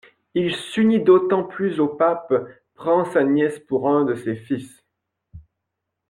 [0.33, 2.33] Il s'unit d'autant plus au pape,
[2.73, 4.83] prend sa nièce pour un de ses fils.